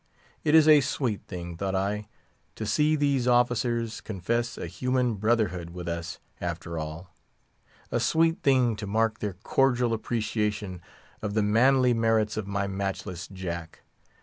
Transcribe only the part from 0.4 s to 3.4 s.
It is a sweet thing, thought I, to see these